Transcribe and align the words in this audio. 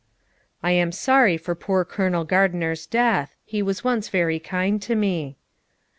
'I 0.63 0.71
am 0.71 0.91
sorry 0.91 1.37
for 1.37 1.53
poor 1.53 1.85
Colonel 1.85 2.23
Gardiner's 2.23 2.87
death; 2.87 3.35
he 3.45 3.61
was 3.61 3.83
once 3.83 4.09
very 4.09 4.39
kind 4.39 4.81
to 4.81 4.95
me.' 4.95 5.37